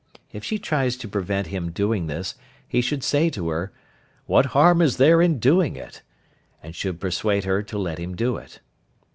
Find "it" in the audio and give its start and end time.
5.75-6.01, 8.37-8.61